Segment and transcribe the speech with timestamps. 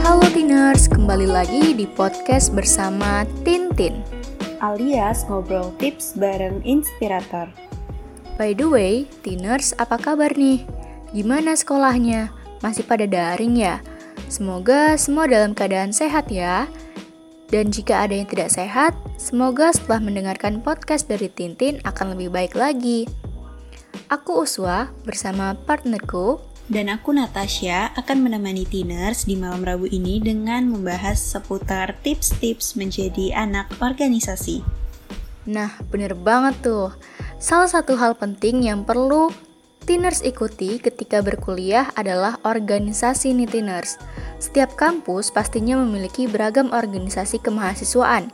[0.00, 4.00] Halo Tiners, kembali lagi di podcast bersama Tintin
[4.64, 7.52] alias ngobrol tips bareng inspirator.
[8.40, 10.64] By the way, Tiners apa kabar nih?
[11.12, 12.32] Gimana sekolahnya?
[12.64, 13.84] Masih pada daring ya?
[14.32, 16.64] Semoga semua dalam keadaan sehat ya.
[17.52, 22.56] Dan jika ada yang tidak sehat, semoga setelah mendengarkan podcast dari Tintin akan lebih baik
[22.56, 23.04] lagi.
[24.12, 26.36] Aku Uswa bersama partnerku
[26.68, 33.32] dan aku Natasha akan menemani Tiners di malam Rabu ini dengan membahas seputar tips-tips menjadi
[33.32, 34.60] anak organisasi.
[35.48, 36.92] Nah, bener banget tuh.
[37.40, 39.32] Salah satu hal penting yang perlu
[39.84, 43.96] Tiners ikuti ketika berkuliah adalah organisasi nih Tiners.
[44.36, 48.28] Setiap kampus pastinya memiliki beragam organisasi kemahasiswaan,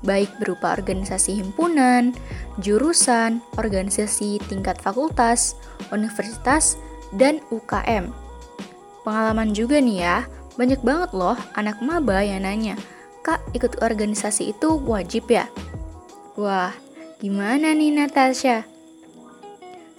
[0.00, 2.16] baik berupa organisasi himpunan,
[2.60, 5.56] jurusan, organisasi tingkat fakultas,
[5.92, 6.80] universitas,
[7.16, 8.12] dan UKM.
[9.04, 10.18] Pengalaman juga nih ya,
[10.56, 12.76] banyak banget loh anak maba yang nanya,
[13.20, 15.44] Kak, ikut organisasi itu wajib ya?
[16.40, 16.72] Wah,
[17.20, 18.64] gimana nih Natasha?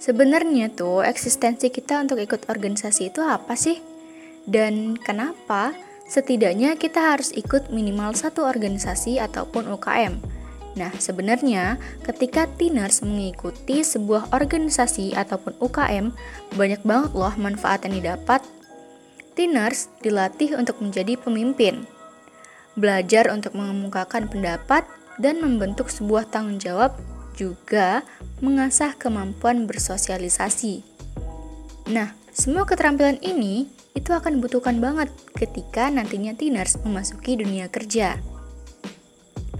[0.02, 3.78] Sebenarnya tuh eksistensi kita untuk ikut organisasi itu apa sih?
[4.42, 5.70] Dan kenapa
[6.12, 10.20] setidaknya kita harus ikut minimal satu organisasi ataupun UKM?
[10.76, 16.12] Nah, sebenarnya ketika Tiners mengikuti sebuah organisasi ataupun UKM,
[16.52, 18.44] banyak banget loh manfaat yang didapat.
[19.32, 21.88] Tiners dilatih untuk menjadi pemimpin,
[22.76, 24.84] belajar untuk mengemukakan pendapat
[25.16, 26.92] dan membentuk sebuah tanggung jawab
[27.32, 28.04] juga
[28.44, 30.84] mengasah kemampuan bersosialisasi.
[31.88, 38.16] Nah, semua keterampilan ini itu akan dibutuhkan banget ketika nantinya Tiners memasuki dunia kerja.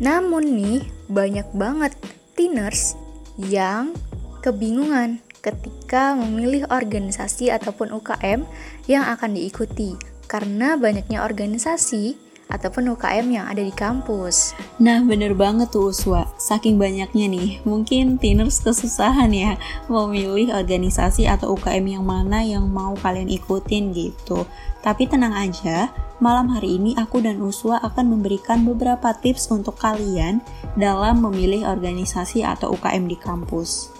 [0.00, 0.80] Namun nih,
[1.12, 1.92] banyak banget
[2.34, 2.96] teeners
[3.36, 3.92] yang
[4.40, 8.46] kebingungan ketika memilih organisasi ataupun UKM
[8.86, 9.98] yang akan diikuti
[10.30, 12.16] karena banyaknya organisasi
[12.50, 14.56] ataupun UKM yang ada di kampus.
[14.82, 16.26] Nah, bener banget tuh Uswa.
[16.40, 22.98] Saking banyaknya nih, mungkin teeners kesusahan ya memilih organisasi atau UKM yang mana yang mau
[22.98, 24.48] kalian ikutin gitu.
[24.82, 30.42] Tapi tenang aja, malam hari ini aku dan Uswa akan memberikan beberapa tips untuk kalian
[30.74, 33.91] dalam memilih organisasi atau UKM di kampus.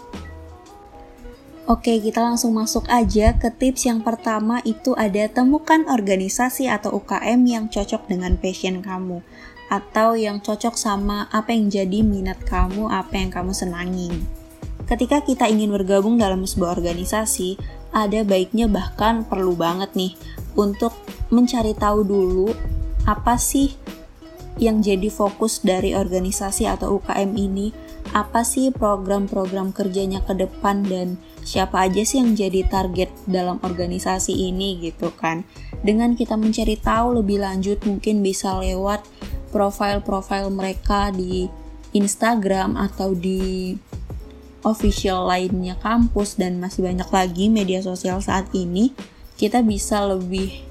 [1.63, 7.39] Oke, kita langsung masuk aja ke tips yang pertama itu ada temukan organisasi atau UKM
[7.47, 9.23] yang cocok dengan passion kamu
[9.71, 14.11] atau yang cocok sama apa yang jadi minat kamu, apa yang kamu senangi.
[14.91, 17.55] Ketika kita ingin bergabung dalam sebuah organisasi,
[17.95, 20.19] ada baiknya bahkan perlu banget nih
[20.59, 20.91] untuk
[21.31, 22.51] mencari tahu dulu
[23.07, 23.71] apa sih
[24.59, 27.71] yang jadi fokus dari organisasi atau UKM ini,
[28.11, 34.31] apa sih program-program kerjanya ke depan dan siapa aja sih yang jadi target dalam organisasi
[34.31, 35.43] ini gitu kan.
[35.83, 39.03] Dengan kita mencari tahu lebih lanjut mungkin bisa lewat
[39.51, 41.47] profil-profil mereka di
[41.93, 43.75] Instagram atau di
[44.63, 48.95] official lainnya kampus dan masih banyak lagi media sosial saat ini
[49.35, 50.63] kita bisa lebih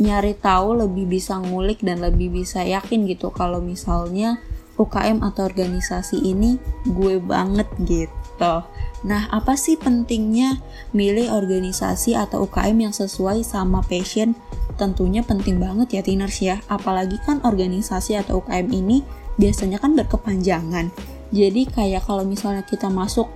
[0.00, 4.40] nyari tahu, lebih bisa ngulik dan lebih bisa yakin gitu kalau misalnya
[4.80, 6.56] UKM atau organisasi ini
[6.88, 8.54] gue banget gitu.
[9.00, 10.60] Nah, apa sih pentingnya
[10.92, 14.36] milih organisasi atau UKM yang sesuai sama passion?
[14.76, 19.00] Tentunya penting banget ya Tiners ya, apalagi kan organisasi atau UKM ini
[19.40, 20.92] biasanya kan berkepanjangan.
[21.32, 23.32] Jadi kayak kalau misalnya kita masuk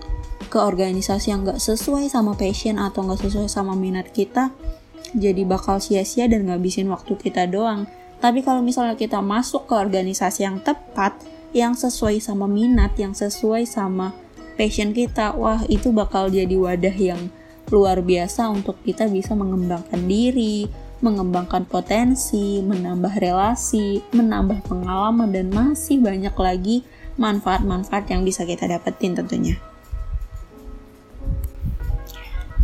[0.52, 4.52] ke organisasi yang gak sesuai sama passion atau gak sesuai sama minat kita,
[5.16, 7.88] jadi bakal sia-sia dan ngabisin waktu kita doang.
[8.20, 11.16] Tapi kalau misalnya kita masuk ke organisasi yang tepat,
[11.54, 14.16] yang sesuai sama minat, yang sesuai sama
[14.54, 17.31] passion kita, wah itu bakal jadi wadah yang
[17.72, 20.69] luar biasa untuk kita bisa mengembangkan diri,
[21.04, 26.76] mengembangkan potensi, menambah relasi, menambah pengalaman, dan masih banyak lagi
[27.20, 29.56] manfaat-manfaat yang bisa kita dapetin tentunya.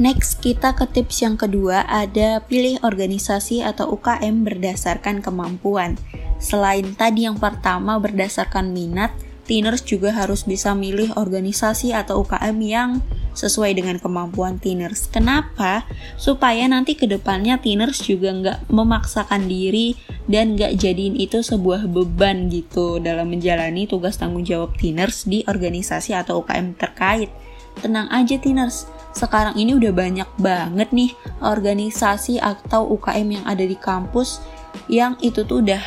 [0.01, 6.01] Next, kita ke tips yang kedua, ada pilih organisasi atau UKM berdasarkan kemampuan.
[6.41, 9.13] Selain tadi yang pertama berdasarkan minat,
[9.51, 12.91] teeners juga harus bisa milih organisasi atau UKM yang
[13.35, 15.11] sesuai dengan kemampuan teeners.
[15.11, 15.83] Kenapa?
[16.15, 19.99] Supaya nanti ke depannya teeners juga nggak memaksakan diri
[20.31, 26.15] dan nggak jadiin itu sebuah beban gitu dalam menjalani tugas tanggung jawab teeners di organisasi
[26.15, 27.35] atau UKM terkait.
[27.83, 31.11] Tenang aja teeners, sekarang ini udah banyak banget nih
[31.43, 34.39] organisasi atau UKM yang ada di kampus
[34.87, 35.83] yang itu tuh udah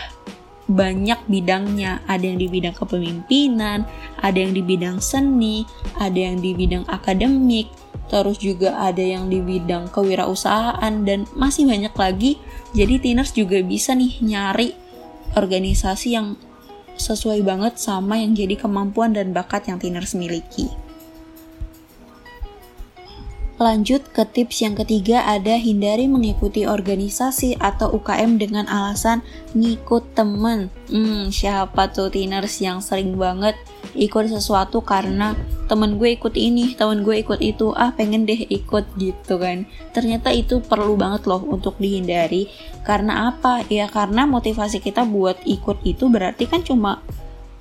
[0.70, 2.04] banyak bidangnya.
[2.08, 3.84] Ada yang di bidang kepemimpinan,
[4.20, 5.68] ada yang di bidang seni,
[6.00, 7.70] ada yang di bidang akademik.
[8.14, 12.38] terus juga ada yang di bidang kewirausahaan dan masih banyak lagi.
[12.78, 14.70] Jadi Tiners juga bisa nih nyari
[15.34, 16.38] organisasi yang
[16.94, 20.70] sesuai banget sama yang jadi kemampuan dan bakat yang Tiners miliki.
[23.62, 29.22] Lanjut ke tips yang ketiga ada hindari mengikuti organisasi atau UKM dengan alasan
[29.54, 30.74] ngikut temen.
[30.90, 33.54] Hmm, siapa tuh tiners yang sering banget
[33.94, 35.38] ikut sesuatu karena
[35.70, 39.70] temen gue ikut ini, temen gue ikut itu, ah pengen deh ikut gitu kan.
[39.94, 42.50] Ternyata itu perlu banget loh untuk dihindari.
[42.82, 43.62] Karena apa?
[43.70, 47.06] Ya karena motivasi kita buat ikut itu berarti kan cuma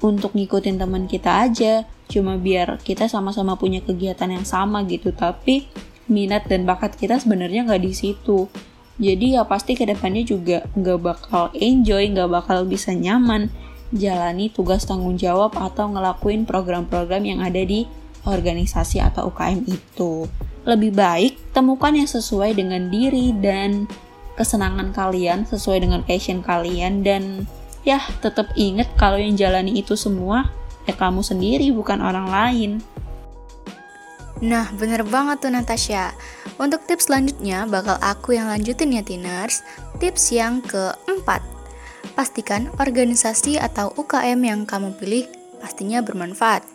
[0.00, 5.16] untuk ngikutin teman kita aja cuma biar kita sama-sama punya kegiatan yang sama gitu.
[5.16, 5.64] Tapi
[6.12, 8.52] minat dan bakat kita sebenarnya nggak di situ.
[9.00, 13.48] Jadi ya pasti ke depannya juga nggak bakal enjoy nggak bakal bisa nyaman
[13.92, 17.88] jalani tugas tanggung jawab atau ngelakuin program-program yang ada di
[18.28, 20.28] organisasi atau UKM itu.
[20.62, 23.90] Lebih baik temukan yang sesuai dengan diri dan
[24.38, 27.44] kesenangan kalian sesuai dengan passion kalian dan
[27.84, 30.48] ya tetap inget kalau yang jalani itu semua
[30.86, 32.72] ya kamu sendiri bukan orang lain
[34.42, 36.18] Nah, bener banget tuh Natasha.
[36.58, 39.62] Untuk tips selanjutnya, bakal aku yang lanjutin ya Tiners.
[40.02, 41.46] Tips yang keempat,
[42.18, 45.30] pastikan organisasi atau UKM yang kamu pilih
[45.62, 46.66] pastinya bermanfaat.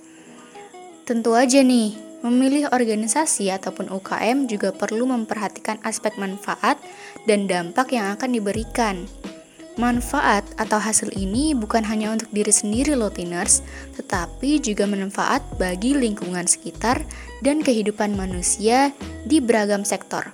[1.04, 6.80] Tentu aja nih, memilih organisasi ataupun UKM juga perlu memperhatikan aspek manfaat
[7.28, 9.12] dan dampak yang akan diberikan.
[9.78, 13.62] Manfaat atau hasil ini bukan hanya untuk diri sendiri loh tiners,
[13.94, 17.06] tetapi juga manfaat bagi lingkungan sekitar
[17.46, 18.90] dan kehidupan manusia
[19.30, 20.34] di beragam sektor.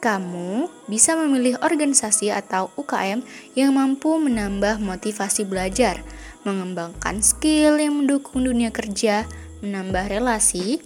[0.00, 3.20] Kamu bisa memilih organisasi atau UKM
[3.52, 6.00] yang mampu menambah motivasi belajar,
[6.48, 9.28] mengembangkan skill yang mendukung dunia kerja,
[9.60, 10.80] menambah relasi,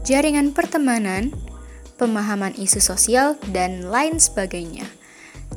[0.00, 1.28] jaringan pertemanan,
[2.00, 4.88] pemahaman isu sosial, dan lain sebagainya.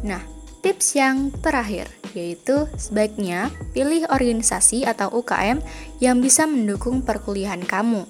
[0.03, 0.36] Nah,
[0.67, 5.63] Tips yang terakhir yaitu sebaiknya pilih organisasi atau UKM
[6.03, 8.03] yang bisa mendukung perkuliahan kamu.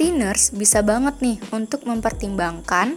[0.00, 2.96] Tiners bisa banget nih untuk mempertimbangkan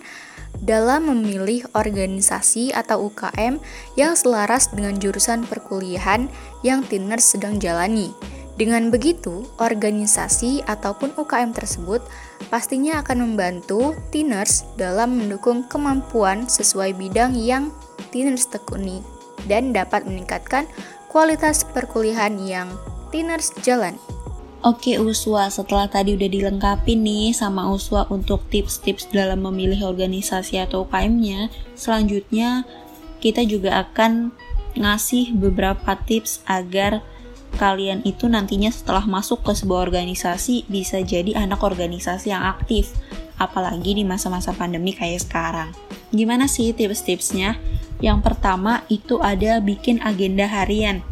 [0.63, 3.59] dalam memilih organisasi atau UKM
[3.99, 6.31] yang selaras dengan jurusan perkuliahan
[6.63, 8.15] yang Tiners sedang jalani.
[8.55, 11.99] Dengan begitu, organisasi ataupun UKM tersebut
[12.47, 17.75] pastinya akan membantu Tiners dalam mendukung kemampuan sesuai bidang yang
[18.11, 19.01] Tiners tekuni
[19.49, 20.67] dan dapat meningkatkan
[21.09, 22.69] kualitas perkuliahan yang
[23.09, 23.99] Tiners jalani.
[24.61, 30.85] Oke Uswa, setelah tadi udah dilengkapi nih sama Uswa untuk tips-tips dalam memilih organisasi atau
[30.85, 32.69] UKM-nya, selanjutnya
[33.17, 34.29] kita juga akan
[34.77, 37.01] ngasih beberapa tips agar
[37.57, 42.93] kalian itu nantinya setelah masuk ke sebuah organisasi bisa jadi anak organisasi yang aktif,
[43.41, 45.73] apalagi di masa-masa pandemi kayak sekarang.
[46.13, 47.57] Gimana sih tips-tipsnya?
[48.01, 51.05] Yang pertama itu ada bikin agenda harian.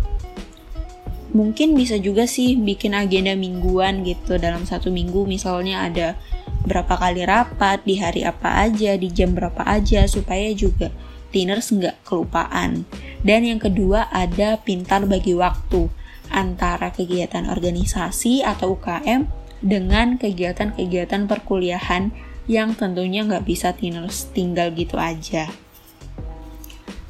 [1.29, 6.17] Mungkin bisa juga sih bikin agenda mingguan gitu dalam satu minggu misalnya ada
[6.65, 10.89] berapa kali rapat, di hari apa aja, di jam berapa aja supaya juga
[11.29, 12.89] tiners nggak kelupaan.
[13.21, 15.87] Dan yang kedua ada pintar bagi waktu
[16.33, 19.29] antara kegiatan organisasi atau UKM
[19.61, 22.09] dengan kegiatan-kegiatan perkuliahan
[22.49, 25.68] yang tentunya nggak bisa tiners tinggal gitu aja.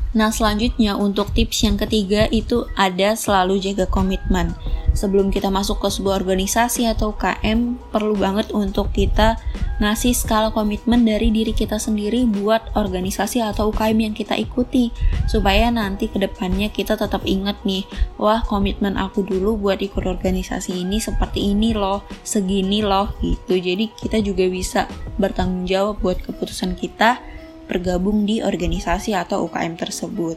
[0.10, 4.58] Nah, selanjutnya untuk tips yang ketiga itu ada selalu jaga komitmen.
[4.98, 9.38] Sebelum kita masuk ke sebuah organisasi atau KM, perlu banget untuk kita
[9.78, 14.90] ngasih skala komitmen dari diri kita sendiri buat organisasi atau UKM yang kita ikuti.
[15.30, 17.86] Supaya nanti ke depannya kita tetap ingat nih,
[18.18, 23.62] wah komitmen aku dulu buat ikut organisasi ini seperti ini loh, segini loh gitu.
[23.62, 24.90] Jadi kita juga bisa
[25.22, 27.39] bertanggung jawab buat keputusan kita
[27.70, 30.36] bergabung di organisasi atau UKM tersebut.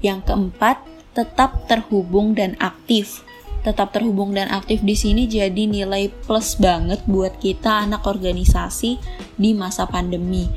[0.00, 0.80] Yang keempat,
[1.12, 3.22] tetap terhubung dan aktif.
[3.64, 9.00] Tetap terhubung dan aktif di sini jadi nilai plus banget buat kita anak organisasi
[9.40, 10.48] di masa pandemi.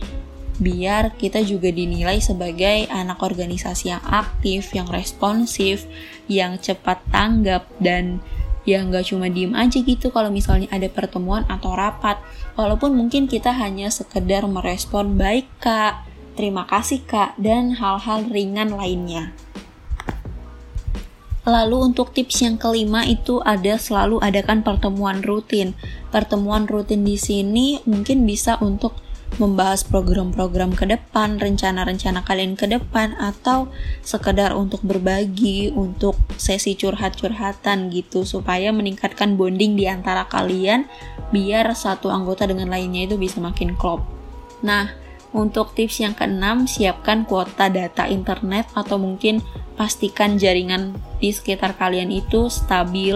[0.58, 5.86] Biar kita juga dinilai sebagai anak organisasi yang aktif, yang responsif,
[6.26, 8.20] yang cepat tanggap dan
[8.68, 12.20] ya nggak cuma diem aja gitu kalau misalnya ada pertemuan atau rapat.
[12.60, 16.04] Walaupun mungkin kita hanya sekedar merespon baik kak.
[16.36, 19.32] Terima kasih kak dan hal-hal ringan lainnya.
[21.48, 25.80] Lalu untuk tips yang kelima itu ada selalu adakan pertemuan rutin.
[26.12, 29.00] Pertemuan rutin di sini mungkin bisa untuk
[29.36, 33.68] membahas program-program ke depan, rencana-rencana kalian ke depan, atau
[34.02, 40.88] sekedar untuk berbagi, untuk sesi curhat-curhatan gitu, supaya meningkatkan bonding di antara kalian,
[41.36, 44.02] biar satu anggota dengan lainnya itu bisa makin klop.
[44.64, 44.90] Nah,
[45.36, 49.44] untuk tips yang keenam, siapkan kuota data internet atau mungkin
[49.78, 53.14] pastikan jaringan di sekitar kalian itu stabil,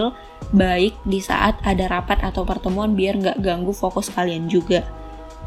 [0.52, 4.86] baik di saat ada rapat atau pertemuan biar nggak ganggu fokus kalian juga.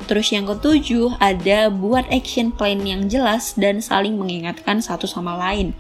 [0.03, 5.71] Terus yang ketujuh, ada buat action plan yang jelas dan saling mengingatkan satu sama lain.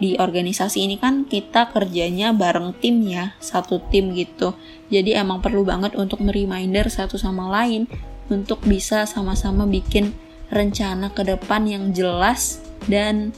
[0.00, 4.56] Di organisasi ini kan kita kerjanya bareng tim ya, satu tim gitu.
[4.88, 7.84] Jadi emang perlu banget untuk mereminder satu sama lain
[8.32, 10.16] untuk bisa sama-sama bikin
[10.48, 13.30] rencana ke depan yang jelas dan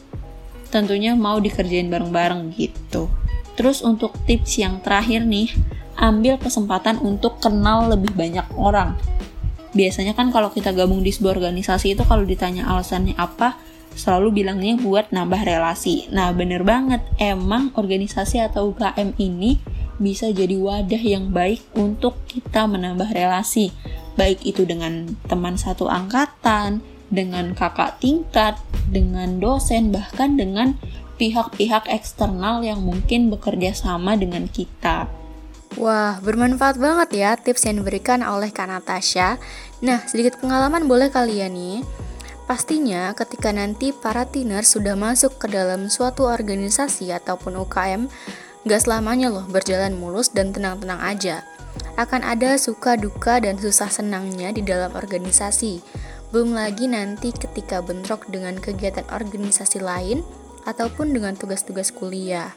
[0.71, 3.11] tentunya mau dikerjain bareng-bareng gitu.
[3.59, 5.53] Terus untuk tips yang terakhir nih,
[6.01, 8.97] ambil kesempatan untuk kenal lebih banyak orang
[9.73, 13.57] biasanya kan kalau kita gabung di sebuah organisasi itu kalau ditanya alasannya apa
[13.93, 16.09] selalu bilangnya buat nambah relasi.
[16.12, 19.61] Nah, bener banget, emang organisasi atau UKM ini
[20.00, 23.71] bisa jadi wadah yang baik untuk kita menambah relasi.
[24.17, 26.81] Baik itu dengan teman satu angkatan,
[27.12, 28.57] dengan kakak tingkat,
[28.88, 30.76] dengan dosen, bahkan dengan
[31.21, 35.22] pihak-pihak eksternal yang mungkin bekerja sama dengan kita.
[35.81, 39.41] Wah, bermanfaat banget ya tips yang diberikan oleh Kak Natasha.
[39.81, 41.81] Nah, sedikit pengalaman boleh kalian nih.
[42.45, 48.05] Pastinya ketika nanti para teeners sudah masuk ke dalam suatu organisasi ataupun UKM,
[48.69, 51.41] gak selamanya loh berjalan mulus dan tenang-tenang aja.
[51.97, 55.81] Akan ada suka duka dan susah senangnya di dalam organisasi.
[56.29, 60.21] Belum lagi nanti ketika bentrok dengan kegiatan organisasi lain
[60.69, 62.52] ataupun dengan tugas-tugas kuliah.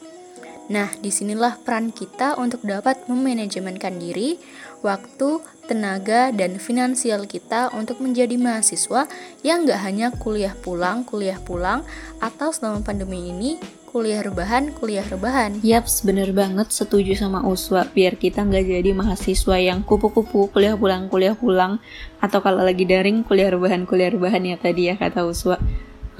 [0.66, 4.34] Nah, di sinilah peran kita untuk dapat memanajemenkan diri,
[4.82, 5.38] waktu,
[5.70, 9.06] tenaga, dan finansial kita untuk menjadi mahasiswa
[9.46, 11.86] yang gak hanya kuliah pulang, kuliah pulang,
[12.18, 13.62] atau selama pandemi ini
[13.96, 15.56] kuliah rebahan, kuliah rebahan.
[15.64, 21.08] Yaps, bener banget setuju sama Uswa, biar kita nggak jadi mahasiswa yang kupu-kupu, kuliah pulang,
[21.08, 21.80] kuliah pulang,
[22.20, 25.56] atau kalau lagi daring, kuliah rebahan, kuliah rebahan ya tadi ya kata Uswa.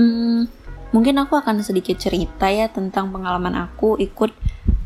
[0.01, 0.49] Hmm,
[0.95, 4.31] Mungkin aku akan sedikit cerita ya tentang pengalaman aku ikut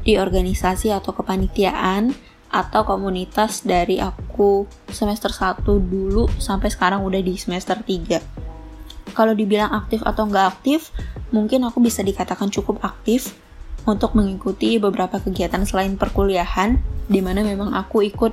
[0.00, 2.16] di organisasi atau kepanitiaan
[2.50, 9.14] atau komunitas dari aku semester 1 dulu sampai sekarang udah di semester 3.
[9.14, 10.90] Kalau dibilang aktif atau nggak aktif,
[11.30, 13.38] mungkin aku bisa dikatakan cukup aktif
[13.86, 18.32] untuk mengikuti beberapa kegiatan selain perkuliahan, di mana memang aku ikut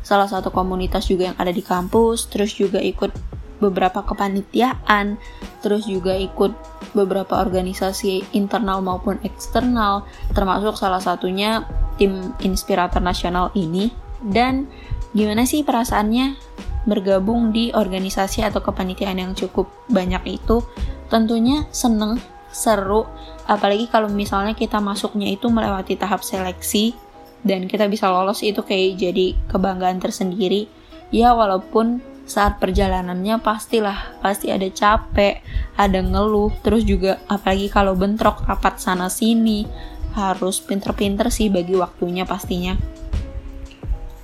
[0.00, 3.10] salah satu komunitas juga yang ada di kampus, terus juga ikut
[3.60, 5.20] beberapa kepanitiaan,
[5.60, 6.52] terus juga ikut
[6.96, 11.68] beberapa organisasi internal maupun eksternal, termasuk salah satunya
[12.00, 13.92] tim inspirator nasional ini.
[14.20, 14.66] Dan
[15.12, 16.36] gimana sih perasaannya
[16.88, 20.64] bergabung di organisasi atau kepanitiaan yang cukup banyak itu?
[21.12, 22.18] Tentunya seneng,
[22.50, 23.06] seru,
[23.46, 26.96] apalagi kalau misalnya kita masuknya itu melewati tahap seleksi
[27.40, 30.68] dan kita bisa lolos itu kayak jadi kebanggaan tersendiri.
[31.10, 31.98] Ya walaupun
[32.30, 35.42] saat perjalanannya pastilah pasti ada capek,
[35.74, 39.66] ada ngeluh, terus juga apalagi kalau bentrok rapat sana sini
[40.14, 42.78] harus pinter-pinter sih bagi waktunya pastinya.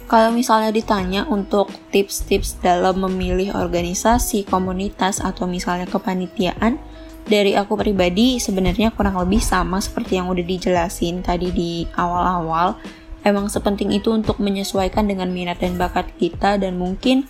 [0.06, 6.78] Kalau misalnya ditanya untuk tips-tips dalam memilih organisasi, komunitas, atau misalnya kepanitiaan,
[7.26, 12.78] dari aku pribadi sebenarnya kurang lebih sama seperti yang udah dijelasin tadi di awal-awal.
[13.26, 17.26] Emang sepenting itu untuk menyesuaikan dengan minat dan bakat kita dan mungkin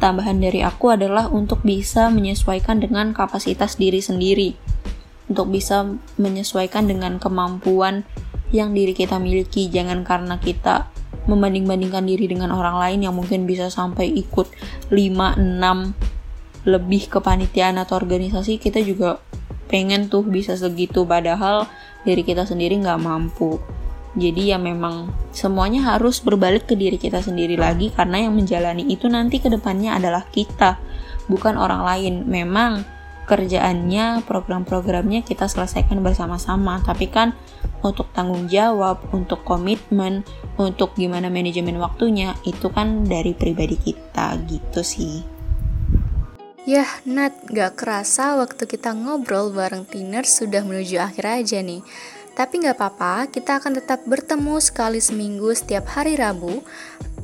[0.00, 4.56] Tambahan dari aku adalah untuk bisa menyesuaikan dengan kapasitas diri sendiri,
[5.28, 5.84] untuk bisa
[6.16, 8.08] menyesuaikan dengan kemampuan
[8.48, 9.68] yang diri kita miliki.
[9.68, 10.88] Jangan karena kita
[11.28, 14.48] membanding-bandingkan diri dengan orang lain yang mungkin bisa sampai ikut
[14.88, 19.20] 5, 6 lebih kepanitiaan atau organisasi, kita juga
[19.68, 21.68] pengen tuh bisa segitu padahal
[22.02, 23.60] diri kita sendiri nggak mampu.
[24.18, 29.06] Jadi ya memang semuanya harus berbalik ke diri kita sendiri lagi karena yang menjalani itu
[29.06, 30.82] nanti ke depannya adalah kita,
[31.30, 32.14] bukan orang lain.
[32.26, 32.82] Memang
[33.30, 37.38] kerjaannya, program-programnya kita selesaikan bersama-sama, tapi kan
[37.86, 40.26] untuk tanggung jawab, untuk komitmen,
[40.58, 45.22] untuk gimana manajemen waktunya, itu kan dari pribadi kita gitu sih.
[46.68, 51.80] Yah, Nat, gak kerasa waktu kita ngobrol bareng Tiner sudah menuju akhir aja nih.
[52.40, 56.64] Tapi nggak apa-apa, kita akan tetap bertemu sekali seminggu setiap hari Rabu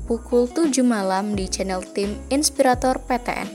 [0.04, 3.48] pukul 7 malam di channel tim Inspirator PTN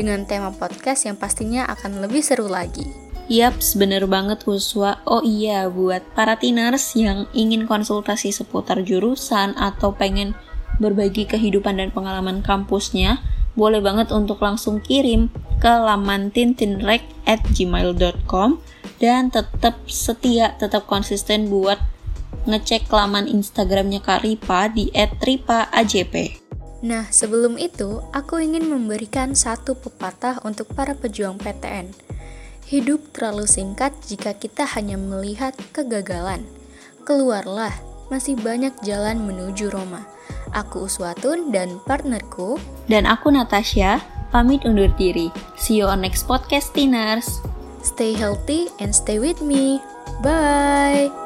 [0.00, 2.88] dengan tema podcast yang pastinya akan lebih seru lagi.
[3.28, 5.04] Yaps, bener banget Uswa.
[5.04, 10.32] Oh iya, buat para teeners yang ingin konsultasi seputar jurusan atau pengen
[10.80, 13.20] berbagi kehidupan dan pengalaman kampusnya,
[13.52, 15.28] boleh banget untuk langsung kirim
[15.64, 18.60] ke laman tintinrek at gmail.com
[19.00, 21.80] dan tetap setia, tetap konsisten buat
[22.44, 26.44] ngecek laman Instagramnya Kak Ripa di @ripa_ajp.
[26.84, 31.96] Nah, sebelum itu, aku ingin memberikan satu pepatah untuk para pejuang PTN.
[32.68, 36.44] Hidup terlalu singkat jika kita hanya melihat kegagalan.
[37.08, 37.72] Keluarlah,
[38.12, 40.04] masih banyak jalan menuju Roma.
[40.52, 44.04] Aku Uswatun dan partnerku dan aku Natasha
[44.34, 45.30] pamit undur diri.
[45.54, 47.38] See you on next podcast, Tiners.
[47.86, 49.78] Stay healthy and stay with me.
[50.18, 51.23] Bye.